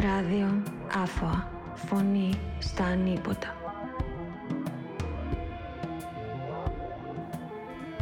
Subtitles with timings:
[0.00, 0.62] Ράδιο
[0.94, 1.50] Άφωα.
[1.74, 3.56] Φωνή στα ανίποτα.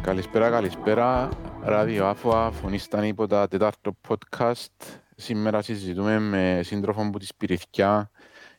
[0.01, 1.29] Καλησπέρα, καλησπέρα.
[1.61, 4.99] Ράδιο Άφωα, φωνή στα ανίποτα, τέταρτο podcast.
[5.15, 8.11] Σήμερα συζητούμε με σύντροφο μου της Πυριθκιά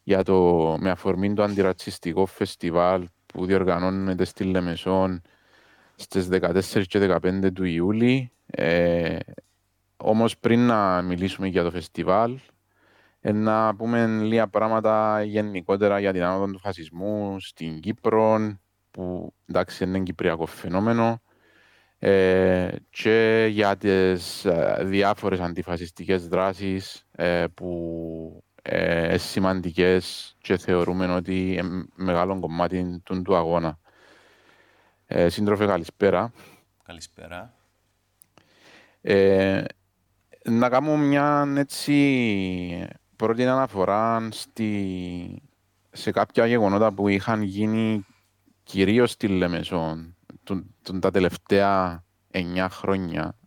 [0.03, 5.23] για το, με αφορμή το αντιρατσιστικό φεστιβάλ που διοργανώνεται στη Λεμεσόν
[5.95, 8.33] στις 14 και 15 του Ιούλη.
[8.47, 9.17] Ε,
[9.97, 12.39] όμως πριν να μιλήσουμε για το φεστιβάλ, ε,
[13.33, 18.59] να πούμε λίγα πράγματα γενικότερα για την άνοδο του φασισμού στην Κύπρο,
[18.91, 21.23] που εντάξει είναι κυπριακό φαινόμενο,
[21.99, 31.53] ε, και για τις ε, διάφορες αντιφασιστικές δράσεις ε, που ε, σημαντικές και θεωρούμε ότι
[31.53, 33.79] είναι μεγάλο κομμάτι του, του αγώνα.
[35.07, 36.33] Ε, σύντροφε, καλησπέρα.
[36.85, 37.55] Καλησπέρα.
[39.01, 39.65] Ε,
[40.45, 41.93] να κάνω μια έτσι
[43.17, 45.43] πρώτη αναφορά στη,
[45.91, 48.07] σε κάποια γεγονότα που είχαν γίνει
[48.63, 53.39] κυρίως στη Λεμεσόν τον, τον, τα τελευταία εννιά χρόνια.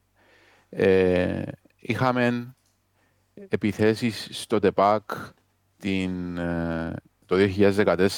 [0.69, 1.42] Ε,
[1.75, 2.55] είχαμε
[3.50, 5.11] επιθέσεις στο ΤΕΠΑΚ
[5.77, 6.94] την, ε,
[7.25, 7.36] το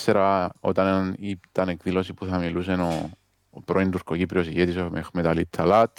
[0.05, 3.09] 2014 όταν ήταν εκδήλωση που θα μιλούσε ο,
[3.49, 5.97] ο πρώην τουρκοκύπριος ηγέτης ο Μεχμεταλή Ταλάτ.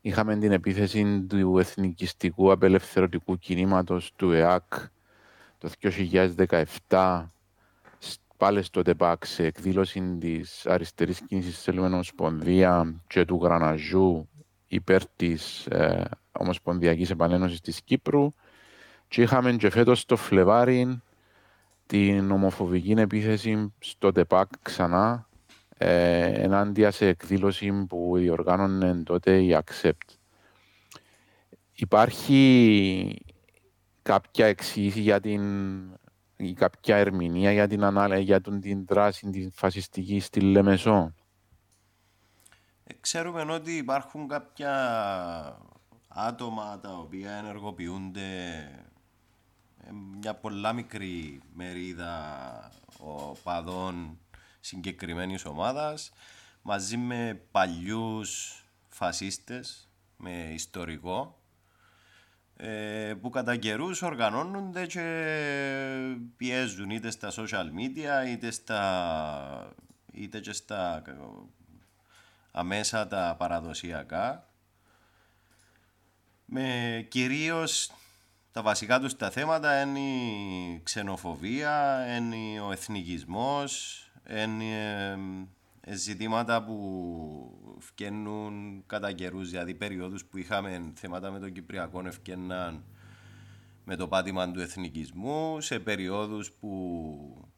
[0.00, 4.72] Είχαμε την επίθεση του εθνικιστικού απελευθερωτικού κινήματος του ΕΑΚ
[5.58, 5.70] το
[6.88, 7.24] 2017
[8.36, 14.28] πάλι στο ΤΕΠΑΚ σε εκδήλωση της αριστερής κίνησης Θέλουμε Ομοσπονδία και του Γραναζού
[14.66, 18.28] υπέρ της ε, Ομοσπονδιακής Επανένωσης της Κύπρου.
[19.08, 21.02] Και είχαμε και φέτος το Φλεβάρι
[21.86, 25.28] την ομοφοβική επίθεση στο ΤΕΠΑΚ ξανά
[25.82, 30.14] ε, ενάντια σε εκδήλωση που διοργάνωνε τότε η Accept.
[31.72, 33.24] Υπάρχει
[34.02, 35.42] κάποια εξήγηση για την
[36.36, 38.18] ή κάποια ερμηνεία για την, ανάλα...
[38.18, 41.14] για την δράση την φασιστική στη Λεμεσό;
[42.84, 44.72] Ε, ξέρουμε ότι υπάρχουν κάποια
[46.08, 48.28] άτομα τα οποία ενεργοποιούνται
[50.20, 54.18] μια πολλά μικρή μερίδα οπαδών
[54.60, 56.12] συγκεκριμένης ομάδας
[56.62, 61.40] μαζί με παλιούς φασίστες με ιστορικό
[62.56, 69.72] ε, που κατά καιρούς οργανώνονται και πιέζουν είτε στα social media είτε, στα,
[70.12, 71.02] είτε και στα
[72.50, 74.50] αμέσα τα παραδοσιακά
[76.44, 77.90] με κυρίως
[78.52, 85.18] τα βασικά τους τα θέματα είναι η ξενοφοβία, είναι ο εθνικισμός, είναι
[85.80, 92.84] ε, ζητήματα που φκαίνουν κατά καιρούς, δηλαδή περιόδους που είχαμε θέματα με τον Κυπριακό ευκαιναν
[93.84, 97.50] με το πάτημα του εθνικισμού, σε περιόδους που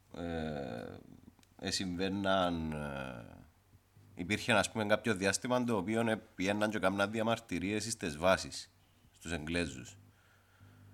[1.59, 8.17] ε, συμβαίναν, ε, υπήρχε ας πούμε κάποιο διάστημα το οποίο πιέναν και κάμουν διαμαρτυρίες στις
[8.17, 8.71] βάσεις,
[9.11, 9.97] στους Εγγλέζους.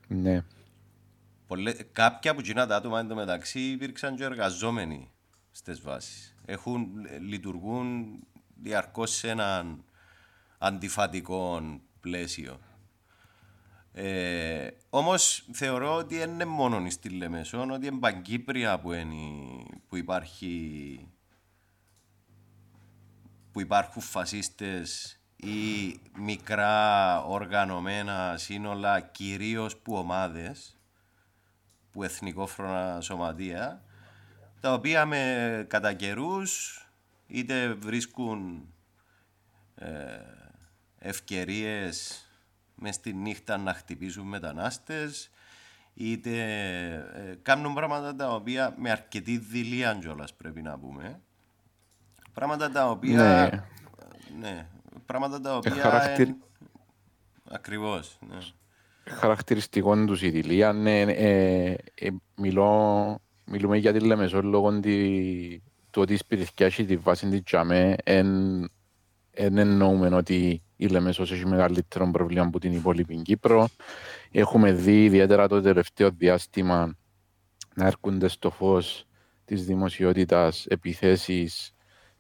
[0.08, 0.44] Ναι.
[1.48, 5.12] Πολλέ, κάποια που κοινά τα άτομα εντωμεταξύ υπήρξαν και εργαζόμενοι
[5.60, 6.88] στις βάσεις έχουν,
[7.22, 8.20] λειτουργούν
[8.56, 9.84] διαρκώς σε έναν
[10.58, 11.62] αντιφατικό
[12.00, 12.60] πλαίσιο.
[13.94, 19.16] Ε, όμως θεωρώ ότι δεν είναι μόνο στη Λεμεσόν, ότι είναι παγκύπρια που, είναι,
[19.88, 21.08] που υπάρχει
[23.52, 30.80] που υπάρχουν φασίστες ή μικρά οργανωμένα σύνολα κυρίως που ομάδες
[31.92, 33.84] που εθνικόφρονα σωματεία
[34.60, 36.84] τα οποία με κατά καιρούς
[37.28, 38.68] είτε βρίσκουν
[39.76, 39.88] ε,
[41.00, 42.24] ευκαιρίες
[42.76, 45.32] μες στη νύχτα να χτυπήσουν μετανάστες
[45.94, 46.32] είτε
[47.14, 51.20] ε, κάνουν πράγματα τα οποία με αρκετή δηλία κιόλας πρέπει να πούμε.
[52.34, 53.64] Πράγματα τα οποία ναι,
[54.40, 54.68] ναι
[55.06, 56.28] πράγματα τα οποία Χαρακτηρ...
[57.50, 58.38] ακριβώς ναι.
[59.14, 64.80] χαρακτηριστικό τους η δηλία ναι, ε, ε, μιλώ μιλούμε για τη Λεμεσό λόγω
[65.92, 68.28] του ότι η σπιτιθκιά έχει τη βάση της Τζαμέ εν,
[69.32, 73.68] εν εννοούμε ότι η Λεμεσός έχει μεγαλύτερο πρόβλημα από την υπόλοιπη Κύπρο.
[74.32, 76.96] Έχουμε δει ιδιαίτερα το τελευταίο διάστημα
[77.76, 79.06] να έρχονται στο φως
[79.46, 81.74] της δημοσιότητας επιθέσεις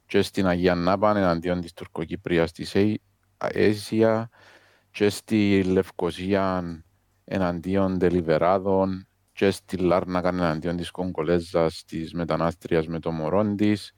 [0.05, 2.75] και στην Αγία Νάπαν εναντίον της Τουρκοκυπρίας της
[3.37, 4.29] Αίσια
[4.91, 6.83] και στη Λευκοσία
[7.25, 9.08] εναντίον τελιβεράδων
[9.39, 13.93] και στη Λάρνακα εναντίον της Κογκολέζας, της μετανάστριας με το μωρό της.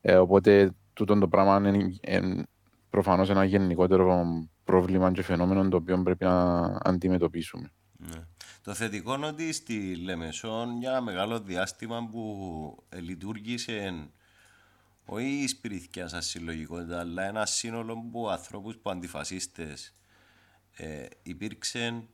[0.00, 2.46] Ε, οπότε τούτο το πράγμα είναι, είναι
[2.90, 4.24] προφανώς ένα γενικότερο
[4.64, 7.72] πρόβλημα και φαινόμενο το οποίο πρέπει να αντιμετωπίσουμε.
[7.92, 8.26] Ναι.
[8.62, 14.08] Το θετικό είναι ότι στη Λεμεσόν για μεγάλο διάστημα που λειτουργήσε
[15.04, 19.94] όχι η σπιριθκιά σας συλλογικότητα, αλλά ένα σύνολο που ανθρώπους που αντιφασίστες
[20.76, 22.04] ε, υπήρξε,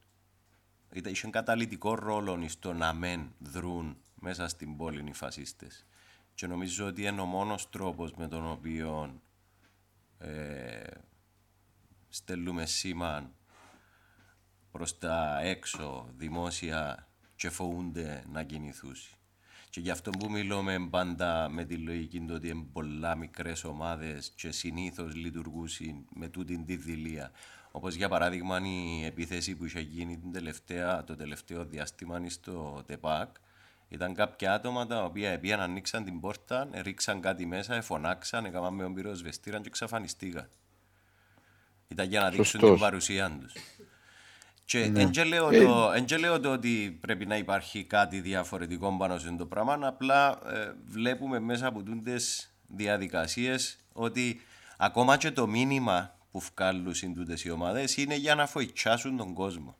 [0.92, 5.86] είχε καταλητικό ρόλο στο να μεν δρούν μέσα στην πόλη οι φασίστες.
[6.34, 9.20] Και νομίζω ότι είναι ο μόνος τρόπος με τον οποίο
[10.18, 10.82] ε,
[12.08, 13.30] στέλνουμε σήμα
[14.70, 18.94] προς τα έξω δημόσια και φοβούνται να κινηθούν.
[19.70, 24.32] Και γι' αυτό που μιλούμε πάντα με τη λογική του ότι είναι πολλά μικρές ομάδες
[24.36, 25.68] και συνήθως λειτουργούν
[26.14, 27.30] με τούτη τη δηλία.
[27.72, 33.36] Όπως για παράδειγμα η επίθεση που είχε γίνει την τελευταία, το τελευταίο διάστημα στο ΤΕΠΑΚ.
[33.88, 38.82] Ήταν κάποια άτομα τα οποία πήγαν, ανοίξαν την πόρτα, ρίξαν κάτι μέσα, φωνάξαν, έκαναν με
[38.82, 40.48] τον πυροσβεστήρα και εξαφανιστήκαν.
[41.88, 43.52] Ήταν για να δείξουν την παρουσία τους.
[44.64, 44.88] Και ναι.
[44.88, 50.38] δεν ε, λέω, το, ότι πρέπει να υπάρχει κάτι διαφορετικό πάνω σε το πράγμα, απλά
[50.46, 54.40] ε, βλέπουμε μέσα από τούντες διαδικασίες ότι
[54.76, 59.76] ακόμα και το μήνυμα που βγάλουν τούτες οι ομάδες είναι για να φοητσάσουν τον κόσμο.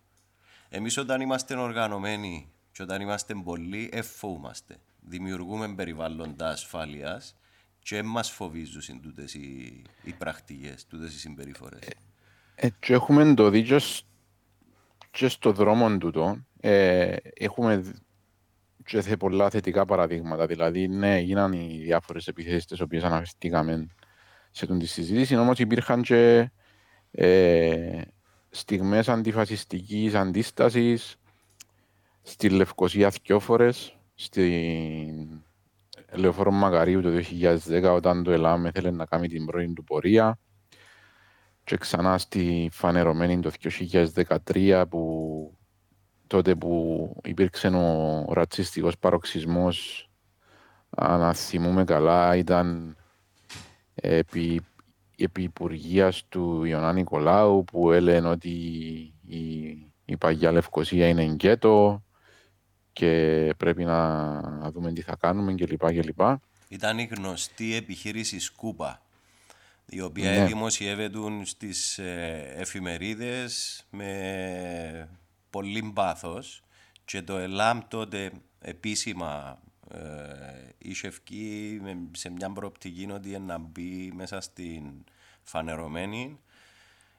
[0.69, 4.81] Εμείς όταν είμαστε οργανωμένοι και όταν είμαστε πολλοί, εφόμαστε.
[5.00, 7.37] Δημιουργούμε περιβάλλοντα ασφάλειας
[7.79, 11.81] και μας φοβίζουν τούτες οι, οι πρακτικές, τούτες οι συμπεριφορές.
[11.81, 11.93] Ε,
[12.55, 13.79] ε, και έχουμε το δίκιο
[15.11, 18.02] και στο δρόμο τούτο ε, έχουμε
[18.85, 20.47] και πολλά θετικά παραδείγματα.
[20.47, 23.88] Δηλαδή, ναι, γίνανε οι διάφορες επιθέσεις τις οποίες αναφερθήκαμε
[24.50, 26.50] σε τον τη συζήτηση, όμως υπήρχαν και
[27.11, 28.00] ε,
[28.50, 31.17] στιγμές αντιφασιστικής αντίστασης
[32.23, 35.43] στη Λευκοσία δυο φορές, στην
[36.12, 37.08] Λεωφόρο Μαγαρίου το
[37.69, 40.38] 2010 όταν το ΕΛΑΜ ήθελε να κάνει την πρώτη του πορεία.
[41.64, 43.50] Και ξανά στη φανερωμένη το
[44.44, 45.55] 2013 που
[46.26, 50.08] τότε που υπήρξε ο ρατσιστικός παροξισμός
[50.91, 52.97] αν θυμούμε καλά ήταν
[54.00, 54.61] επί,
[55.17, 58.50] επί υπουργείας του Ιωνά Νικολάου που έλεγαν ότι
[59.26, 59.69] η,
[60.05, 62.02] η Παγιά Λευκοσία είναι γκέτο
[62.93, 66.20] και πρέπει να δούμε τι θα κάνουμε κλπ.
[66.69, 69.02] Ήταν η γνωστή επιχείρηση Σκούπα
[69.91, 70.44] η οποία ναι.
[70.44, 75.08] δημοσιεύεται στις ε, εφημερίδες με
[75.50, 76.62] πολύ πάθος
[77.05, 78.31] και το ΕΛΑΜ τότε
[78.61, 79.61] επίσημα
[79.93, 81.81] ε, είχε ευκεί
[82.13, 85.05] σε μια προοπτική ότι να μπει μέσα στην
[85.43, 86.41] φανερωμένη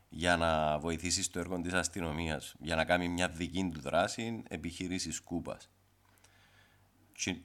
[0.10, 5.20] για να βοηθήσει στο έργο της αστυνομίας, για να κάνει μια δική του δράση επιχειρήσεις
[5.20, 5.70] Κούπας.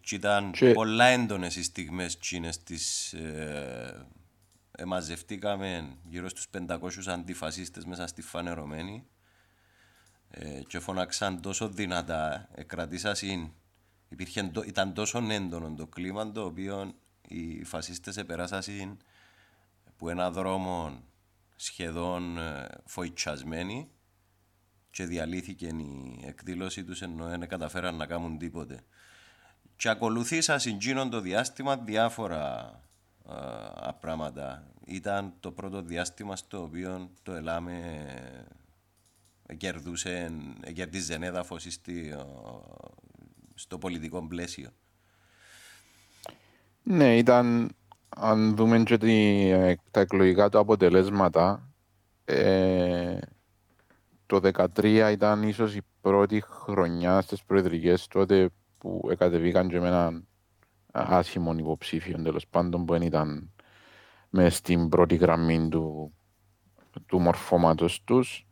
[0.00, 0.72] Και, ήταν και...
[0.72, 2.18] πολλά έντονες οι στιγμές
[2.64, 4.06] της ε,
[4.86, 9.06] μαζευτήκαμε γύρω στους 500 αντιφασίστες μέσα στη φανερωμένη
[10.30, 12.48] ε, και φωνάξαν τόσο δυνατά,
[13.12, 13.52] συν.
[14.18, 16.94] Υπήρχε, ήταν τόσο έντονο το κλίμα το οποίο
[17.28, 18.98] οι φασίστες επεράσασαν
[19.96, 21.02] που ένα δρόμο
[21.56, 23.88] σχεδόν ε, φοητσασμένοι
[24.90, 28.80] και διαλύθηκε η εκδήλωση τους ενώ δεν καταφέραν να κάνουν τίποτε.
[29.76, 32.80] Και ακολουθήσα συγκίνον το διάστημα διάφορα
[33.24, 34.66] α, πράγματα.
[34.86, 38.06] Ήταν το πρώτο διάστημα στο οποίο το ΕΛΑΜΕ
[39.56, 40.32] κερδούσε,
[40.74, 41.66] κερδίζε έδαφος
[43.58, 44.70] στο πολιτικό πλαίσιο.
[46.82, 47.70] Ναι, ήταν,
[48.08, 51.72] αν δούμε και ε, τα εκλογικά του αποτελέσματα,
[52.24, 53.18] ε,
[54.26, 54.40] το
[54.74, 60.26] 2013 ήταν ίσως η πρώτη χρονιά στις προεδρικές τότε που εκατεβήκαν και με έναν
[60.92, 63.52] άσχημων υποψήφιων τέλος πάντων που δεν ήταν
[64.30, 66.14] μες στην πρώτη γραμμή του,
[67.06, 68.45] του μορφώματος τους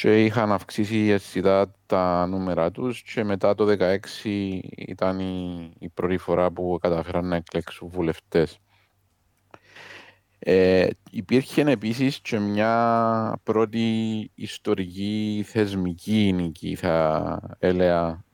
[0.00, 6.16] και είχαν αυξήσει αισθητά τα νούμερα τους και μετά το 2016 ήταν η, η πρώτη
[6.16, 8.58] φορά που καταφέραν να εκλέξουν βουλευτές.
[10.38, 18.24] Ε, υπήρχε επίσης και μια πρώτη ιστορική θεσμική νίκη θα έλεγα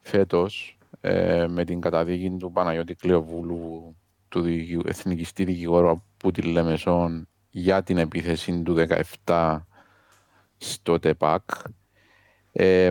[0.00, 3.96] φέτος ε, με την καταδίκη του Παναγιώτη Κλεοβούλου
[4.28, 4.44] του
[4.84, 8.86] Εθνικιστή Δικηγόρου από τη Λεμεσόν για την επίθεση του
[9.24, 9.58] 17
[10.60, 11.50] στο ΤΕΠΑΚ.
[12.52, 12.90] Ε,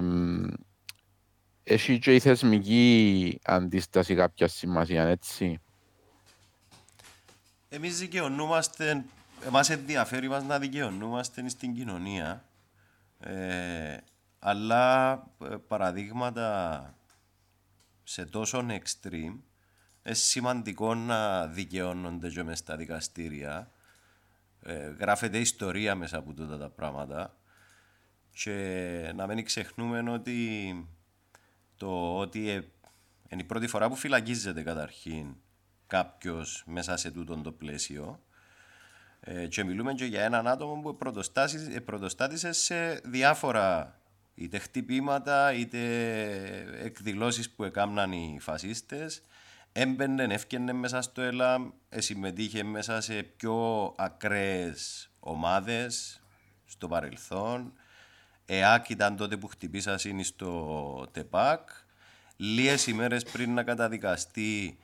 [1.63, 5.59] έχει και η θεσμική αντίσταση κάποιας σημασίας, έτσι;
[7.69, 9.05] Εμείς δικαιωνούμαστε,
[9.45, 12.43] εμάς ενδιαφέρει μας να δικαιωνούμαστε στην κοινωνία.
[13.19, 13.97] Ε,
[14.39, 15.11] αλλά
[15.43, 16.93] ε, παραδείγματα
[18.03, 19.38] σε τόσο extreme,
[20.03, 23.71] είναι σημαντικό να δικαιώνονται και μες στα δικαστήρια.
[24.61, 27.38] Ε, γράφεται ιστορία μέσα από τούτα τα πράγματα.
[28.31, 30.88] Και να μην ξεχνούμε ότι
[31.77, 32.62] το ότι ε,
[33.29, 35.36] είναι η πρώτη φορά που φυλακίζεται καταρχήν
[35.88, 38.24] κάποιος μέσα σε τούτο το πλαίσιο
[39.19, 40.98] ε, και μιλούμε και για έναν άτομο που
[41.86, 44.00] πρωτοστάτησε σε διάφορα
[44.36, 45.79] είτε χτυπήματα είτε
[46.83, 49.24] εκδηλώσεις που έκαναν οι φασίστες
[49.71, 56.21] έμπαινε, έφτιανε μέσα στο ΕΛΑΜ, συμμετείχε μέσα σε πιο ακραίες ομάδες
[56.65, 57.74] στο παρελθόν.
[58.51, 61.69] ΕΑΚ ήταν τότε που χτυπήσασαν στο ΤΕΠΑΚ.
[62.35, 64.77] Λίγες ημέρες πριν να καταδικαστεί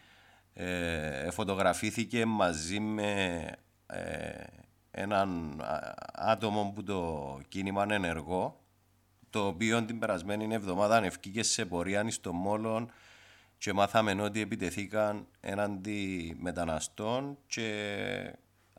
[0.54, 3.42] ε, φωτογραφήθηκε μαζί με
[3.88, 4.44] ε,
[4.92, 5.62] έναν
[6.14, 8.60] άτομο που το κίνημα είναι ενεργό
[9.30, 12.92] το οποίο την περασμένη εβδομάδα ευκήκε σε πορεία στο Μόλον
[13.58, 17.70] και μάθαμε ότι επιτεθήκαν έναντι μεταναστών και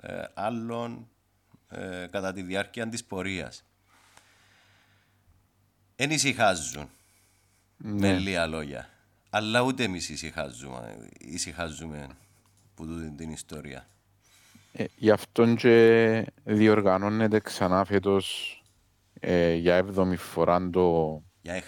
[0.00, 1.08] ε, άλλων
[1.68, 3.64] ε, κατά τη διάρκεια της πορείας.
[5.98, 6.88] Εν ησυχάζουν,
[7.76, 7.90] ναι.
[7.92, 8.88] με λίγα λόγια.
[9.30, 12.08] Αλλά ούτε εμείς ησυχάζουμε, ησυχάζουμε
[12.74, 12.86] που
[13.16, 13.86] την ιστορία.
[14.72, 18.56] Ε, γι' αυτόν και διοργανώνεται ξανά φέτος
[19.20, 21.62] ε, για έβδομη φορά το, για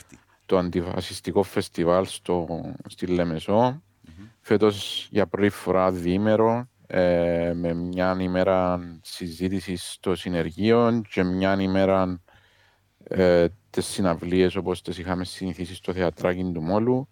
[0.47, 3.83] το αντιφασιστικό φεστιβάλ στο, στη Λεμεσό.
[3.83, 4.29] Mm-hmm.
[4.41, 12.21] Φέτος για πρώτη φορά διήμερο ε, με μια ημέρα συζήτησης στο συνεργείο και μια ημέρα
[13.09, 17.09] ε, τις συναυλίες όπως τις είχαμε συνηθίσει στο θεατράκι του Μόλου.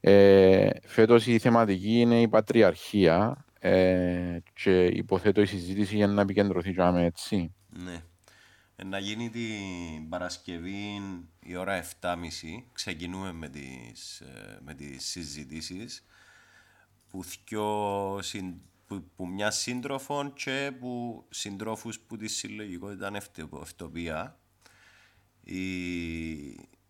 [0.00, 6.74] Ε, φέτος η θεματική είναι η πατριαρχία ε, και υποθέτω η συζήτηση για να επικεντρωθεί
[6.74, 7.54] και έτσι.
[7.68, 8.02] Ναι.
[8.76, 11.00] Ε, να γίνει την Παρασκευή
[11.40, 12.16] η ώρα 7.30
[12.72, 16.04] ξεκινούμε με τις, ε, με τις συζητήσεις
[17.10, 18.20] που, θυκιο,
[18.86, 23.10] που, που μια σύντροφων και που συντρόφους που τη συλλογικότητα
[23.62, 24.41] ευτοπία.
[25.44, 25.62] Η,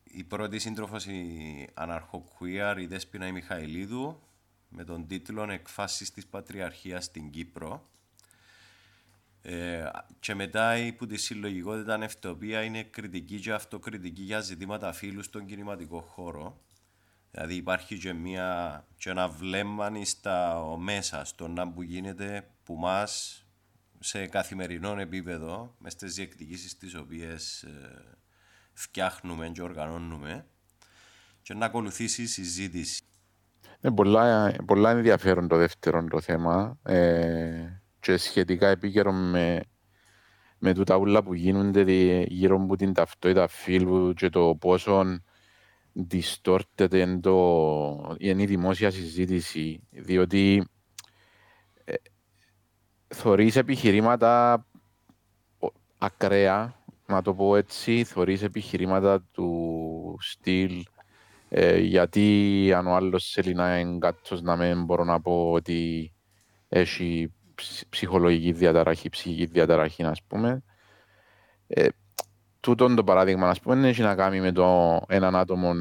[0.04, 4.20] η πρώτη σύντροφος η Αναρχοκουίαρ, η Δέσποινα η Μιχαηλίδου
[4.68, 7.90] με τον τίτλο «Εκφάσεις της Πατριαρχίας στην Κύπρο»
[9.42, 9.90] Ε,
[10.20, 15.46] και μετά η που τη συλλογικότητα νευτοπία είναι κριτική και αυτοκριτική για ζητήματα φύλου στον
[15.46, 16.60] κινηματικό χώρο.
[17.30, 23.44] Δηλαδή υπάρχει και, μια, και ένα βλέμμα στα μέσα, στο να που γίνεται που μας
[24.00, 28.16] σε καθημερινό επίπεδο, μες στι διεκδικήσεις τις οποίες ε,
[28.72, 30.46] φτιάχνουμε και οργανώνουμε
[31.42, 33.02] και να ακολουθήσει η συζήτηση.
[33.80, 36.78] Είναι πολλά, πολλά ενδιαφέρον το δεύτερο το θέμα.
[36.82, 39.60] Ε, και σχετικά επίκαιρο με,
[40.58, 41.82] με τούτα ούλα που γίνονται
[42.22, 45.20] γύρω από την ταυτότητα φίλου και το πόσο
[45.92, 50.68] διστόρτεται το, η δημόσια συζήτηση, διότι
[51.84, 51.94] ε,
[53.08, 54.66] θωρείς επιχειρήματα
[55.98, 56.81] ακραία,
[57.14, 60.84] να το πω έτσι, θωρείς επιχειρήματα του στυλ
[61.48, 63.98] ε, γιατί αν ο άλλος θέλει να είναι
[64.42, 66.12] να μην μπορώ να πω ότι
[66.68, 67.32] έχει
[67.88, 70.62] ψυχολογική διαταραχή, ψυχική διαταραχή, ας πούμε.
[71.66, 71.86] Ε,
[72.60, 75.72] τούτον το παράδειγμα, ας πούμε, έχει να κάνει με το έναν άτομο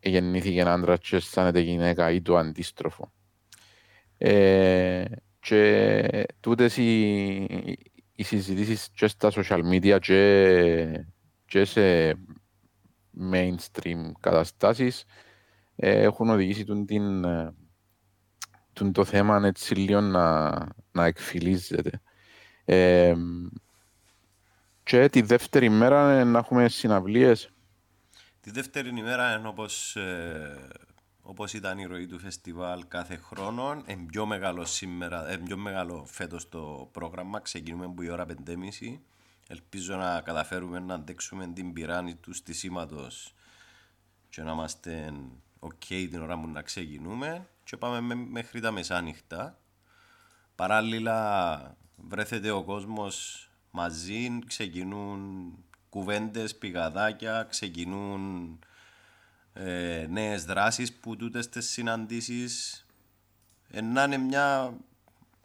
[0.00, 3.12] γεννήθηκε ένα άντρα και αισθάνεται γυναίκα ή το αντίστροφο.
[4.18, 5.04] Ε,
[5.40, 7.46] και τούτες οι,
[8.14, 11.04] οι συζητήσεις και στα social media και,
[11.44, 12.14] και σε
[13.32, 15.04] mainstream καταστάσεις
[15.76, 17.24] ε, έχουν οδηγήσει την,
[18.92, 20.50] το θέμα έτσι λίγο να,
[20.92, 22.00] να εκφυλίζεται.
[22.64, 23.14] Ε,
[24.82, 27.48] και τη δεύτερη μέρα να έχουμε συναυλίες.
[28.40, 30.68] Τη δεύτερη ημέρα είναι όπως, ε,
[31.26, 33.82] όπως ήταν η ροή του φεστιβάλ κάθε χρόνο.
[33.86, 37.40] Είναι πιο μεγάλο σήμερα, ε, πιο μεγάλο φέτος το πρόγραμμα.
[37.40, 39.00] Ξεκινούμε από η ώρα 5.30.
[39.48, 43.34] Ελπίζω να καταφέρουμε να αντέξουμε την πυράνη του στισίματος
[44.28, 45.12] και να είμαστε
[45.60, 49.58] ok την ώρα που να ξεκινούμε και πάμε μέχρι τα μεσάνυχτα.
[50.54, 55.52] Παράλληλα βρέθεται ο κόσμος μαζί, ξεκινούν
[55.88, 58.58] κουβέντες, πηγαδάκια, ξεκινούν
[59.56, 62.86] ε, νέες δράσεις που τούτες τις συναντήσεις
[63.70, 64.76] ε, να είναι μια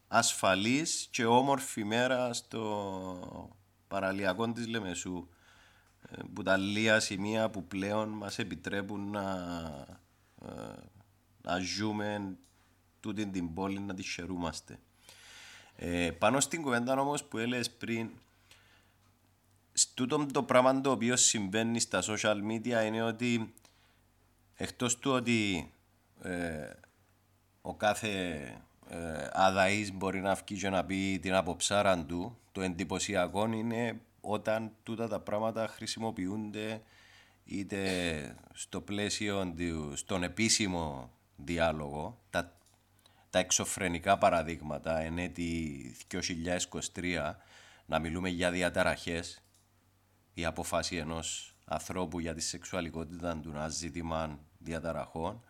[0.08, 3.50] ασφαλής και όμορφη μέρα στο
[3.88, 5.28] παραλιακό της Λεμεσού
[6.10, 9.26] ε, που τα λίγα σημεία που πλέον μας επιτρέπουν να,
[10.46, 10.50] ε,
[11.42, 12.38] να ζούμε
[13.00, 14.80] τούτη την πόλη να τη χαιρούμαστε.
[15.76, 18.10] Ε, πάνω στην κουβέντα όμως που έλεγε πριν,
[19.94, 23.54] τούτο το πράγμα το οποίο συμβαίνει στα social media είναι ότι
[24.62, 25.72] εκτός του ότι
[26.22, 26.70] ε,
[27.62, 28.44] ο κάθε
[28.90, 34.72] ε, αδαής μπορεί να βγει και να πει την αποψάρα του, το εντυπωσιακό είναι όταν
[34.84, 36.82] τούτα τα πράγματα χρησιμοποιούνται
[37.44, 42.58] είτε στο πλαίσιο του, στον επίσημο διάλογο, τα,
[43.30, 45.96] τα εξωφρενικά παραδείγματα εν έτη
[46.94, 47.34] 2023
[47.86, 49.42] να μιλούμε για διαταραχές
[50.34, 55.44] η αποφάση ενός ανθρώπου για τη σεξουαλικότητα του να ζήτημα διαταραχών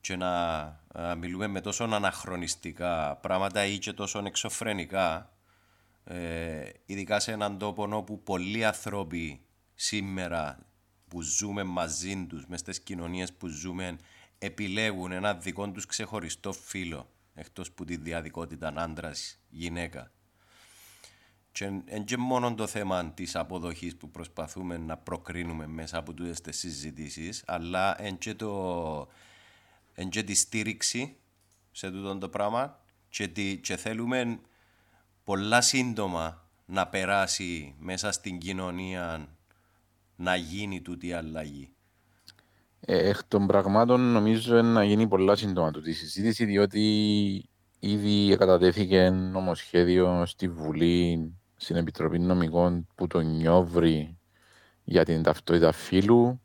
[0.00, 5.30] και να μιλούμε με τόσο αναχρονιστικά πράγματα ή και τόσο εξωφρενικά
[6.04, 9.40] ε, ειδικά σε έναν τόπο όπου πολλοί άνθρωποι
[9.74, 10.58] σήμερα
[11.08, 13.96] που ζούμε μαζί τους, μες στις κοινωνίες που ζούμε,
[14.38, 19.12] επιλέγουν ένα δικό τους ξεχωριστό φύλλο, εκτός που τη διαδικότητα άντρα
[19.48, 20.10] γυναίκα.
[21.60, 26.40] Και είναι και μόνο το θέμα της αποδοχής που προσπαθούμε να προκρίνουμε μέσα από τούτες
[26.40, 29.08] τις συζητήσεις, αλλά είναι και, το,
[30.08, 31.16] και τη στήριξη
[31.72, 34.38] σε τούτο το πράγμα και, τη, και θέλουμε
[35.24, 39.28] πολλά σύντομα να περάσει μέσα στην κοινωνία
[40.16, 41.72] να γίνει τούτη η αλλαγή.
[42.80, 47.48] Ε, εκ των πραγμάτων νομίζω να γίνει πολλά σύντομα τούτη η συζήτηση διότι
[47.78, 54.18] ήδη κατατέθηκε νομοσχέδιο στη Βουλή στην Επιτροπή Νομικών που το νιώβρει
[54.84, 56.40] για την ταυτότητα φύλου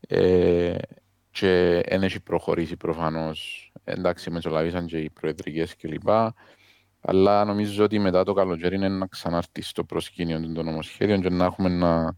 [0.00, 0.76] ε,
[1.30, 3.72] και δεν έχει προχωρήσει προφανώς.
[3.84, 6.08] Εντάξει, μεσολαβήσαν και οι προεδρικές κλπ.
[7.00, 11.44] Αλλά νομίζω ότι μετά το καλοκαίρι είναι να ξανάρθει στο προσκήνιο των νομοσχέδιων και να
[11.44, 12.16] έχουμε να,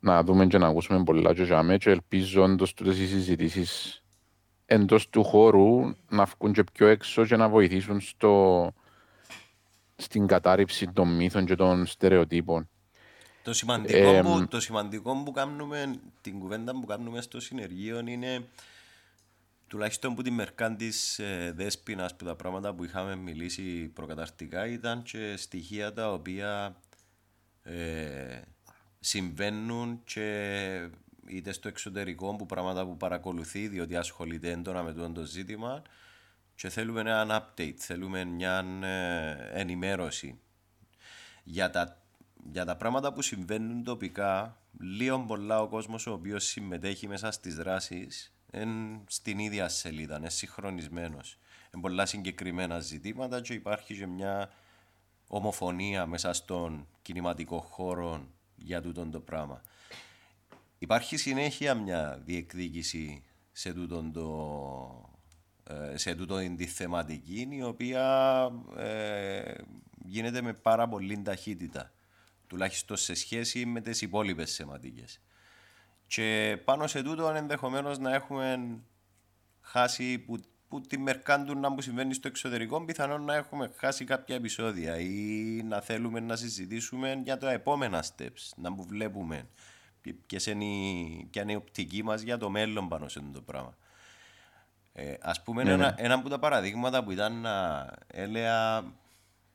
[0.00, 4.04] να δούμε και να ακούσουμε πολλά και για και ελπίζω όντως τούτες οι συζητήσεις
[4.66, 8.72] εντός του χώρου να βγουν και πιο έξω και να βοηθήσουν στο,
[10.00, 12.68] στην κατάρριψη των μύθων και των στερεοτύπων.
[13.42, 18.48] Το σημαντικό, ε, που, το σημαντικό που κάνουμε, την κουβέντα που κάνουμε στο συνεργείο είναι
[19.66, 25.02] τουλάχιστον που τη μερκά της ε, δέσποινα που τα πράγματα που είχαμε μιλήσει προκαταρτικά ήταν
[25.02, 26.76] και στοιχεία τα οποία
[27.62, 28.40] ε,
[29.00, 30.90] συμβαίνουν και
[31.26, 35.82] είτε στο εξωτερικό που πράγματα που παρακολουθεί διότι ασχολείται έντονα με το ζήτημα
[36.58, 40.40] και θέλουμε ένα update, θέλουμε μια ε, ενημέρωση
[41.44, 42.02] για τα,
[42.50, 47.54] για τα πράγματα που συμβαίνουν τοπικά λίγο πολλά ο κόσμος ο οποίος συμμετέχει μέσα στις
[47.54, 51.38] δράσεις είναι στην ίδια σελίδα, είναι συγχρονισμένος.
[51.74, 54.50] Είναι πολλά συγκεκριμένα ζητήματα και υπάρχει και μια
[55.26, 59.62] ομοφωνία μέσα στον κινηματικό χώρο για τούτο το πράγμα.
[60.78, 64.26] Υπάρχει συνέχεια μια διεκδίκηση σε τούτο το,
[65.14, 65.17] ε,
[65.94, 68.04] σε τούτο τη θεματική η οποία
[68.76, 69.52] ε,
[70.04, 71.92] γίνεται με πάρα πολύ ταχύτητα
[72.46, 75.20] τουλάχιστον σε σχέση με τις υπόλοιπες θεματικές.
[76.06, 78.78] Και πάνω σε τούτο ενδεχομένως να έχουμε
[79.60, 84.98] χάσει που, που τη μερκάντουν που συμβαίνει στο εξωτερικό, πιθανόν να έχουμε χάσει κάποια επεισόδια
[84.98, 89.48] ή να θέλουμε να συζητήσουμε για τα επόμενα steps, να που βλέπουμε
[90.26, 93.40] ποιες είναι η, ποια είναι η οπτική μας για το μέλλον πάνω σε αυτό το
[93.40, 93.76] πράγμα.
[95.00, 96.02] Ε, ας πούμε ναι, ένα, ναι.
[96.04, 98.84] ένα από τα παραδείγματα που ήταν να έλεγα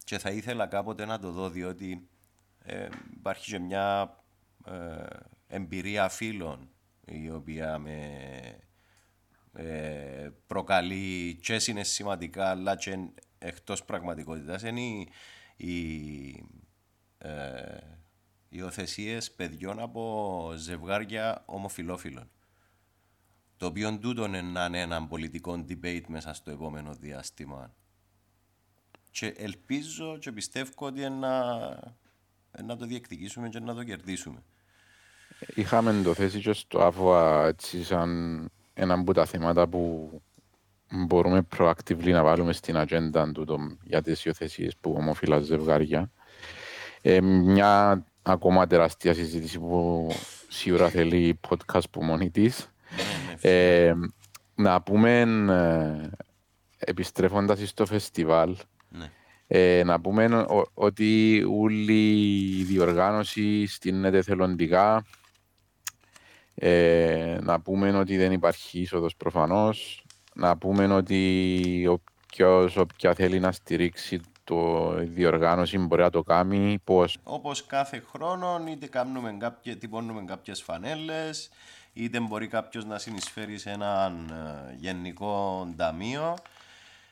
[0.03, 2.07] και θα ήθελα κάποτε να το δω διότι
[2.59, 4.17] ε, υπάρχει και μια
[4.65, 5.05] ε,
[5.47, 6.69] εμπειρία φίλων
[7.05, 7.97] η οποία με
[9.53, 12.97] ε, προκαλεί και συναισθηματικά αλλά και
[13.37, 15.07] εκτός πραγματικότητας είναι οι,
[15.55, 16.45] οι
[17.17, 17.77] ε,
[18.49, 22.29] υιοθεσίες παιδιών από ζευγάρια ομοφιλόφιλων.
[23.57, 27.73] Το οποίο τούτο είναι να είναι ένα πολιτικό debate μέσα στο επόμενο διάστημα.
[29.11, 31.39] Και ελπίζω και πιστεύω ότι να,
[32.63, 34.43] να το διεκδικήσουμε και να το κερδίσουμε.
[35.55, 40.11] Είχαμε το θέσει και στο ΑΦΟΑ έτσι σαν ένα από τα θέματα που
[40.91, 46.11] μπορούμε proactively να βάλουμε στην ατζέντα του για τις υιοθεσίες που ομοφυλά ζευγάρια.
[47.01, 50.07] Ε, μια ακόμα τεράστια συζήτηση που
[50.49, 52.72] σίγουρα θέλει podcast που μόνη της.
[53.41, 53.93] Ε,
[54.55, 56.09] να πούμε, ε,
[56.77, 58.57] επιστρέφοντας στο φεστιβάλ,
[58.89, 59.11] ναι.
[59.47, 62.11] ε, να πούμε ότι όλη
[62.59, 65.03] η διοργάνωση στην εθελοντικά
[66.55, 70.05] ε, να πούμε ότι δεν υπάρχει είσοδος προφανώς.
[70.35, 76.79] Να πούμε ότι όποιος, όποια θέλει να στηρίξει το διοργάνωση μπορεί να το κάνει.
[76.83, 77.17] Πώς.
[77.23, 81.49] Όπως κάθε χρόνο, είτε κάνουμε κάποιες, τυπώνουμε κάποιες φανέλες,
[81.93, 86.37] είτε μπορεί κάποιος να συνεισφέρει σε έναν ε, γενικό ταμείο.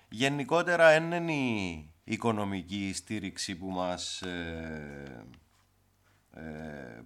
[0.09, 5.25] Γενικότερα είναι η οικονομική στήριξη που μας ε,
[6.33, 6.41] ε,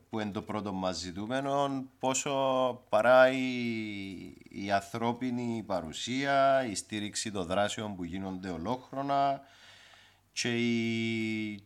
[0.10, 2.34] που είναι το πρώτο μας ζητούμενο, πόσο
[2.90, 9.42] παρά η, ανθρώπινη παρουσία, η στήριξη των δράσεων που γίνονται ολόχρονα
[10.32, 11.64] και η,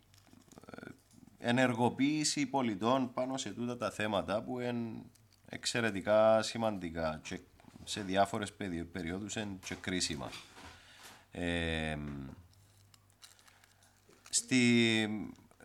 [1.40, 5.02] ενεργοποίηση πολιτών πάνω σε τούτα τα θέματα που είναι
[5.50, 7.40] εξαιρετικά σημαντικά και
[7.84, 8.54] σε διάφορες
[8.92, 10.30] περιόδους είναι και κρίσιμα.
[11.32, 11.98] Ε,
[14.30, 15.08] στη,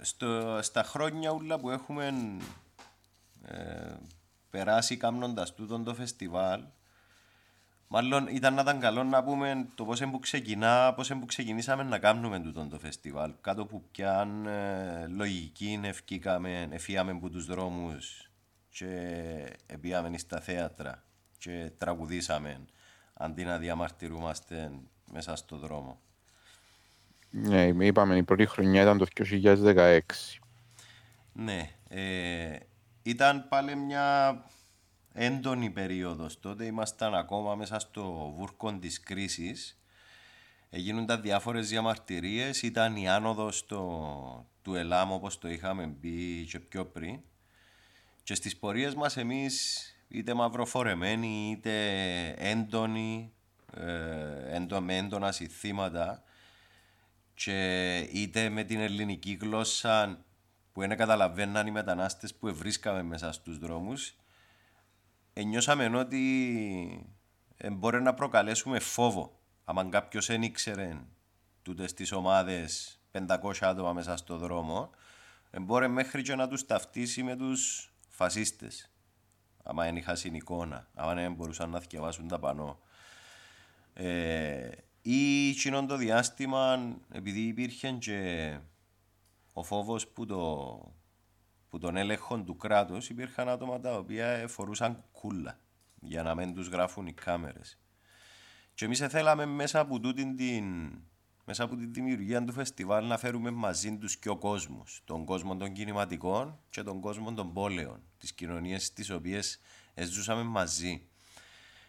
[0.00, 2.14] στο, στα χρόνια ούλα που έχουμε
[3.42, 3.92] ε,
[4.50, 6.62] περάσει κάνοντας τούτο το φεστιβάλ
[7.88, 11.98] Μάλλον ήταν να ήταν καλό να πούμε το πώς που ξεκινά, πώς που ξεκινήσαμε να
[11.98, 13.32] κάνουμε τούτο το φεστιβάλ.
[13.40, 18.30] Κάτω που πιάν ε, λογική ευκήκαμε, εφίαμε από τους δρόμους
[18.74, 21.02] και επίαμε στα θέατρα
[21.38, 22.64] και τραγουδήσαμε
[23.14, 24.70] αντί να διαμαρτυρούμαστε
[25.12, 26.00] μέσα στο δρόμο.
[27.30, 30.00] Ναι, είπαμε η πρώτη χρονιά ήταν το 2016.
[31.32, 32.56] Ναι, ε,
[33.02, 34.38] ήταν πάλι μια
[35.12, 36.40] έντονη περίοδος.
[36.40, 39.78] Τότε ήμασταν ακόμα μέσα στο βούρκο της κρίσης.
[40.70, 42.62] Έγιναν διάφορες διαμαρτυρίες.
[42.62, 43.66] Ήταν η άνοδος
[44.62, 47.20] του ΕΛΑΜ όπως το είχαμε μπει και πιο πριν.
[48.24, 51.74] Και στις πορείες μας εμείς είτε μαυροφορεμένοι είτε
[52.28, 53.32] έντονοι,
[53.76, 56.22] ε, με έντονα συστήματα
[57.34, 60.24] και είτε με την ελληνική γλώσσα
[60.72, 64.14] που είναι καταλαβαίναν οι μετανάστες που βρίσκαμε μέσα στους δρόμους
[65.42, 67.16] νιώσαμε ότι
[67.72, 69.40] μπορεί να προκαλέσουμε φόβο.
[69.64, 70.96] Αν κάποιος δεν ήξερε
[71.62, 74.90] τούτες τις ομάδες 500 άτομα μέσα στο δρόμο,
[75.60, 78.90] μπορεί μέχρι και να τους ταυτίσει με τους φασίστες.
[79.62, 82.78] Άμα δεν είχα εικόνα, άμα δεν μπορούσαν να διαβάσουν τα πανό.
[83.94, 84.70] Ε,
[85.02, 88.58] ή εκείνο το διάστημα, επειδή υπήρχε και
[89.52, 90.78] ο φόβος που το
[91.68, 95.58] που τον έλεγχο του κράτους υπήρχαν άτομα τα οποία φορούσαν κούλα
[96.00, 97.78] για να μην τους γράφουν οι κάμερες.
[98.74, 100.36] Και εμείς θέλαμε μέσα από, την,
[101.44, 105.00] μέσα από την δημιουργία του φεστιβάλ να φέρουμε μαζί τους και ο κόσμος.
[105.04, 108.02] Τον κόσμο των κινηματικών και τον κόσμο των πόλεων.
[108.18, 109.60] Τις κοινωνίες τις οποίες
[110.08, 111.06] ζούσαμε μαζί.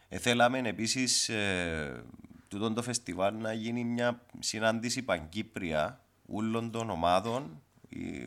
[0.10, 2.04] Ε, θέλαμε επίσης ε,
[2.48, 7.62] το φεστιβάλ να γίνει μια συνάντηση παγκύπρια όλων των ομάδων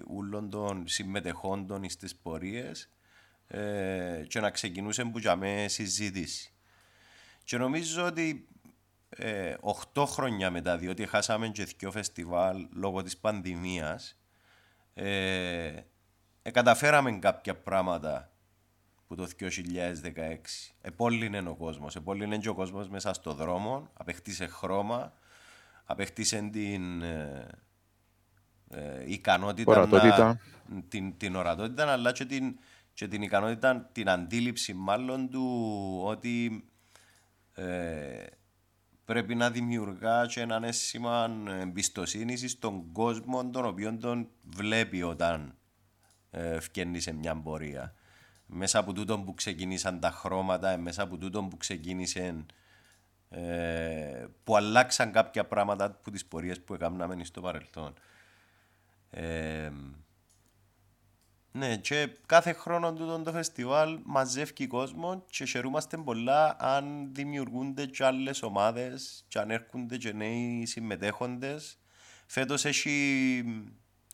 [0.06, 2.90] όλων των συμμετεχόντων στις πορείες
[3.46, 6.52] ε, και να ξεκινούσε που για συζήτηση.
[7.44, 8.48] Και νομίζω ότι
[9.08, 9.54] ε,
[9.94, 14.18] 8 χρόνια μετά, διότι χάσαμε και δύο φεστιβάλ λόγω της πανδημίας,
[14.94, 15.72] ε,
[16.42, 18.30] ε, καταφέραμε κάποια πράγματα
[19.06, 20.72] που το 2016.
[20.80, 25.12] Επόλυνε ο κόσμος, επόλυνε και ο κόσμος μέσα στο δρόμο, απεκτήσε χρώμα,
[25.84, 27.02] απεκτήσε την...
[27.02, 27.48] Ε,
[28.70, 30.40] ε, ικανότητα ορατότητα.
[30.66, 32.58] Να, την, την ορατότητα αλλά και την,
[32.92, 36.64] και την ικανότητα, την αντίληψη μάλλον του ότι
[37.54, 38.26] ε,
[39.08, 45.54] πρέπει να δημιουργάς και ένα αίσθημα εμπιστοσύνη στον κόσμο τον οποίο τον βλέπει όταν
[46.30, 47.94] ε, φκένεις σε μια πορεία.
[48.46, 52.44] Μέσα από τούτο που ξεκίνησαν τα χρώματα, μέσα από τούτο που ξεκίνησε
[53.28, 57.94] ε, που αλλάξαν κάποια πράγματα από τις πορείες που έκαναμε στο παρελθόν
[61.52, 68.04] ναι, και κάθε χρόνο του το φεστιβάλ μαζεύει κόσμο και χαιρούμαστε πολλά αν δημιουργούνται και
[68.04, 71.78] άλλες ομάδες και αν έρχονται και νέοι συμμετέχοντες.
[72.26, 73.44] Φέτος έχει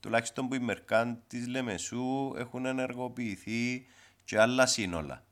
[0.01, 3.87] τουλάχιστον που οι Μερκάν τη Λεμεσού έχουν ενεργοποιηθεί
[4.25, 5.25] και άλλα σύνολα.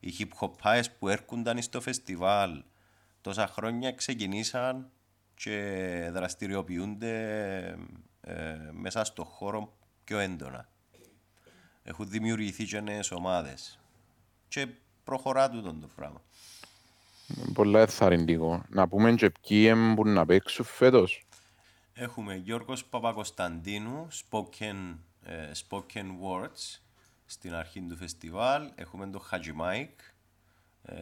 [0.00, 2.62] Οι hip hop που έρχονταν στο φεστιβάλ
[3.20, 4.90] τόσα χρόνια ξεκινήσαν
[5.34, 7.14] και δραστηριοποιούνται
[8.20, 10.71] ε, μέσα στο χώρο πιο έντονα.
[11.82, 13.78] Έχουν δημιουργηθεί και νέες ομάδες
[14.48, 14.68] και
[15.04, 16.22] προχωρά τούτο το πράγμα.
[17.54, 18.64] Πολλά ενθαρρυντικό.
[18.68, 21.26] Να πούμε και ποιοι που να παίξουν φέτος.
[21.94, 26.80] Έχουμε Γιώργος Παπακοσταντίνου, spoken, ε, spoken words,
[27.26, 28.70] στην αρχή του φεστιβάλ.
[28.74, 30.00] Έχουμε τον Χατζη Μάικ,
[30.82, 30.96] ε,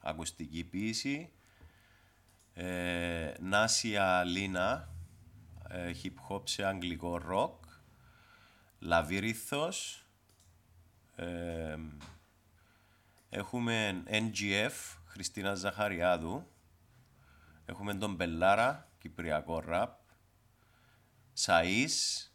[0.00, 1.30] ακουστική ποίηση.
[2.54, 4.88] Ε, Νάσια Λίνα,
[5.68, 7.65] ε, hip hop σε αγγλικό rock,
[8.86, 10.06] Λαβύριθος,
[11.16, 11.76] ε,
[13.28, 16.46] έχουμε NGF, Χριστίνα Ζαχαριάδου,
[17.64, 19.98] έχουμε τον Μπελάρα, κυπριακό ραπ,
[21.34, 22.28] Σαΐς,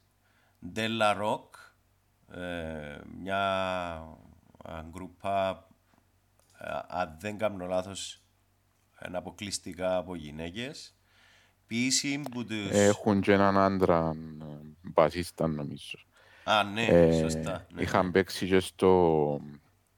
[0.72, 1.56] Ντέλα Ροκ,
[2.32, 4.04] ε, μια
[4.90, 5.68] γκρουπά,
[6.88, 8.22] αν δεν κάνω λάθος,
[8.96, 10.96] αποκλειστικά από γυναίκες.
[11.68, 12.70] Πίση που τους...
[12.70, 14.14] Έχουν και έναν άντρα
[14.82, 16.00] μπασίστα νομίζω.
[16.44, 17.66] Α, ναι, ε, σωστά.
[17.74, 17.82] Ναι.
[17.82, 19.42] Είχαν παίξει και, στο,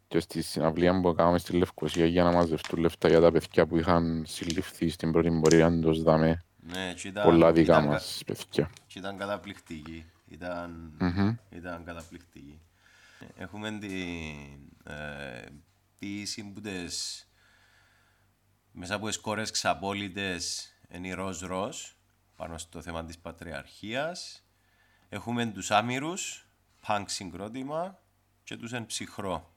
[0.07, 3.77] και στη συναυλία που κάναμε στη Λευκοσία για να μαζευτούν λεφτά για τα παιδιά που
[3.77, 6.43] είχαν συλληφθεί στην πρώτη πορεία τους δάμε.
[6.59, 8.69] Ναι, ήταν, Πολλά δικά ήταν, μας παιδιά.
[8.87, 10.05] Και ήταν καταπληκτική.
[10.27, 10.91] Ήταν,
[11.49, 12.61] ήταν καταπληκτική.
[13.35, 15.45] Έχουμε την ε,
[15.99, 17.27] ποιήση που τις,
[18.71, 21.77] μέσα από τις κόρες ξαπόλυτες είναι η ροζ ροζ
[22.35, 24.42] πάνω στο θέμα της πατριαρχίας.
[25.13, 26.47] Έχουμε τους άμυρους,
[26.87, 27.99] πανκ συγκρότημα
[28.43, 29.53] και τους εν ψυχρό.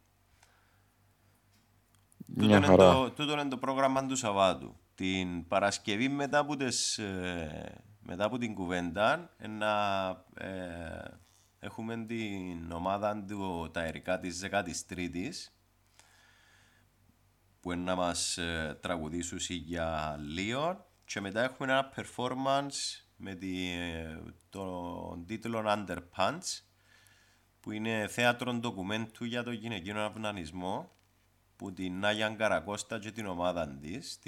[2.38, 4.76] Τούτο είναι, το, τούτο είναι το πρόγραμμα του Σαββάτου.
[4.94, 11.02] Την Παρασκευή μετά από, τις, ε, μετά από την κουβέντα να ε,
[11.58, 15.52] έχουμε την ομάδα του τα ερικά της 13ης
[17.60, 23.70] που είναι να μας ε, τραγουδήσουν για λίγο και μετά έχουμε ένα performance με τη,
[23.70, 24.18] ε,
[24.50, 26.60] τον τίτλο Underpants
[27.60, 30.90] που είναι θέατρο ντοκουμέντου για το γυναικείο αυνανισμό
[31.56, 34.18] που την Άγια Καρακώστα και την ομάδα της,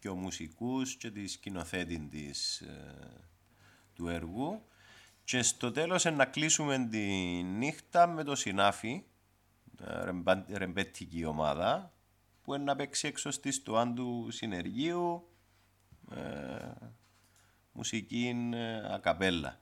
[0.00, 3.30] δύο μουσικούς και τη σκηνοθέτη της, ε,
[3.94, 4.62] του έργου.
[5.24, 7.06] Και στο τέλος να κλείσουμε τη
[7.42, 9.04] νύχτα με το συνάφι,
[9.80, 11.92] ε, ρεμπέτικη ομάδα,
[12.42, 15.28] που είναι να παίξει έξω στη στοάν του συνεργείου
[16.10, 16.20] ε,
[17.72, 19.60] μουσική ε, ακαπέλα.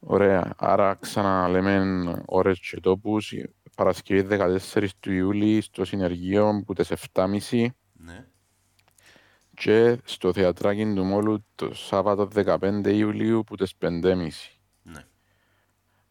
[0.00, 0.54] Ωραία.
[0.56, 3.34] Άρα ξαναλέμε ώρες και τόπους.
[3.76, 4.36] Παρασκευή
[4.74, 8.26] 14 του Ιούλη στο συνεργείο που τις 7.30 ναι.
[9.54, 14.28] και στο θεατράκι του Μόλου το Σάββατο 15 Ιουλίου που τις 5.30.
[14.82, 15.04] Ναι.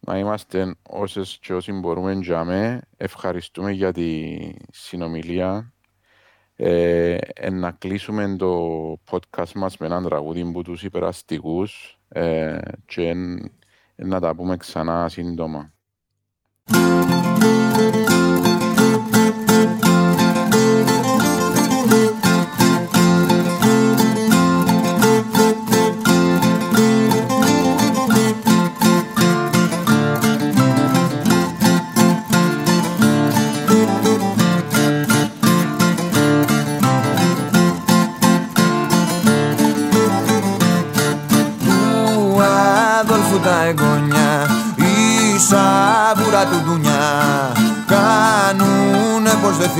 [0.00, 2.80] Να είμαστε όσες και όσοι μπορούμε για με.
[2.96, 4.38] Ευχαριστούμε για τη
[4.72, 5.72] συνομιλία.
[6.62, 7.18] Ε,
[7.50, 13.14] να κλείσουμε το podcast μας με έναν τραγούδι που τους υπεραστικούς ε, και
[13.96, 15.72] να τα πούμε ξανά σύντομα.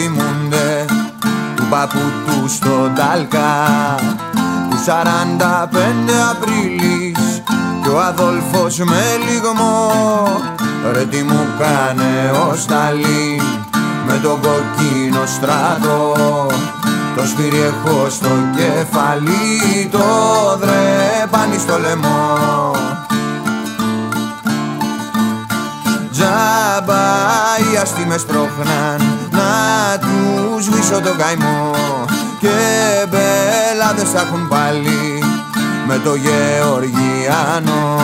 [0.00, 0.84] Θυμούνται
[1.56, 3.94] του παππού τους στον Ταλκά
[4.70, 5.42] του 45
[6.30, 7.42] Απρίλης
[7.82, 9.92] και ο Αδόλφος με λιγμό.
[10.92, 13.42] Ρε τι μου κάνε ο Σταλίν
[14.06, 16.16] με τον κοκκίνο στράτο
[17.16, 19.98] το σφύρι έχω στο κεφαλί το
[20.60, 22.70] δρέπανι στο λαιμό.
[26.12, 27.02] Τζάμπα
[27.72, 29.29] οι αστήμες πρόχναν
[30.80, 31.70] να τους σβήσω το καημό.
[32.40, 32.48] Και
[33.10, 35.24] μπέλαδες θα έχουν πάλι
[35.86, 37.98] με το Γεωργιάνο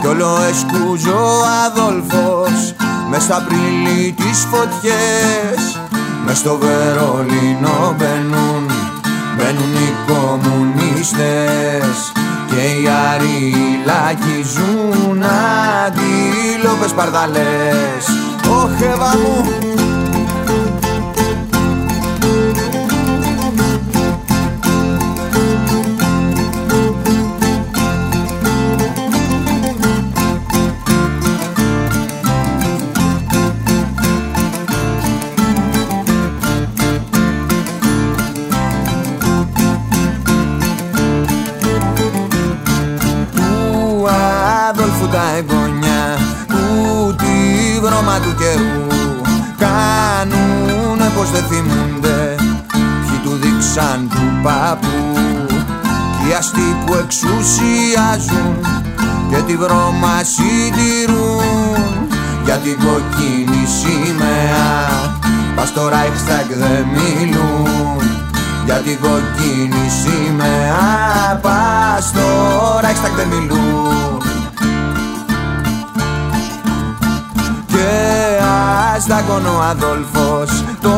[0.00, 2.74] κι όλο εσκούζω Αδόλφος
[3.10, 5.80] μες στα πρίλη τις φωτιές.
[6.24, 8.70] Μες στο Βερολίνο μπαίνουν
[9.36, 11.96] μπαίνουν οι κομμουνίστες
[12.48, 15.22] και οι αριλάκοι ζουν
[15.86, 18.04] αντίλοπες παρδαλές.
[18.48, 18.70] Ωχ,
[19.22, 19.77] μου
[53.78, 55.56] του δείξαν του παππού.
[56.18, 58.56] Κι οι αστεί που εξουσιάζουν
[59.30, 62.08] Και τη βρώμα συντηρούν.
[62.44, 64.90] Για την κοκκίνη σημαία
[65.56, 68.02] Πας στο Reichstag δεν μιλούν.
[68.64, 72.20] Για την κοκκίνη σημαία Πας στο
[72.82, 73.88] Reichstag δεν μιλούν.
[79.00, 80.88] Στάκωνε ο Αδόλφος το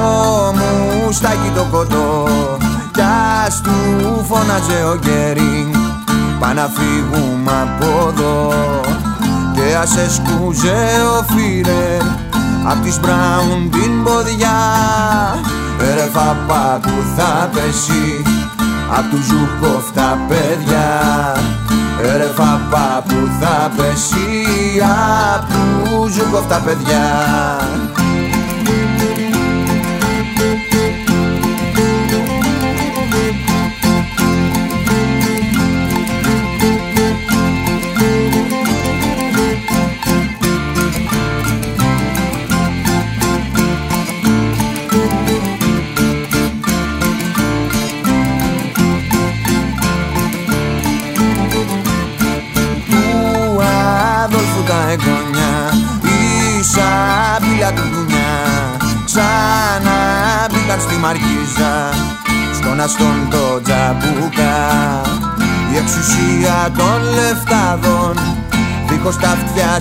[0.54, 2.28] μουστάκι το κοντό
[3.00, 3.06] κι
[3.46, 5.74] ας του φώναζε ο Γκέρινγκ.
[6.40, 8.52] Πά να φύγουμε από εδώ
[9.54, 10.78] και ας εσκούζε
[11.18, 12.02] ο Φίρερ
[12.70, 14.58] απ' της Μπράουν την ποδιά.
[15.78, 18.22] Ρε φαπά που θα πέσει
[18.98, 20.90] απ' τους Ζουκόφ τα παιδιά.
[22.16, 24.26] Ρε φαπά που θα πέσει
[25.34, 27.06] απ' τους Ζουκόφ τα παιδιά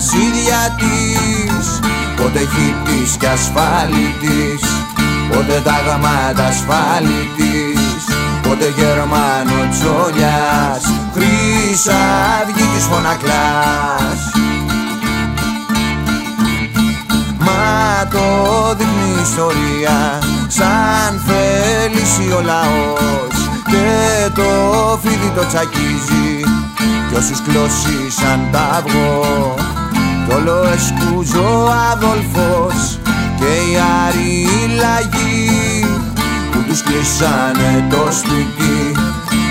[0.00, 1.80] τα αυτιά ίδια της
[2.16, 4.62] Πότε χιτής και ασφάλιτης
[5.28, 8.04] Πότε τα γαμάτα ασφάλιτης
[8.42, 10.82] Πότε Γερμανο τσόλιας
[11.14, 14.20] Χρυσαυγή της φωνακλάς.
[17.38, 26.44] Μα το δείχνει η ιστορία Σαν θέληση ο λαός Και το φίδι το τσακίζει
[27.08, 29.54] Κι όσους κλώσισαν τα αυγό.
[29.56, 29.59] Κι
[30.36, 32.98] όλο εσκούζω ο Αδόλφος
[33.38, 33.72] Και οι
[34.06, 35.86] Άριοι λαγοί
[36.52, 38.92] Που τους κλείσανε το σπίτι.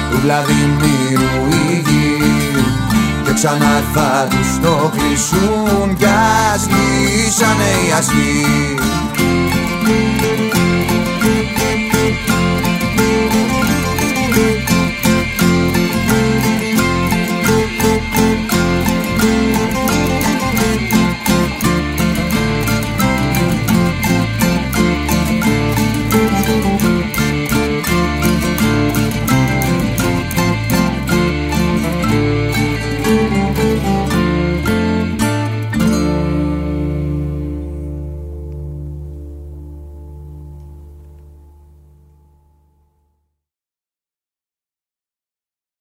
[0.09, 2.09] Του Βλαδιμίρου η γη
[3.23, 6.05] και ξανά θα τους το κλείσουν κι
[6.53, 8.45] ας λύσανε οι ασκοί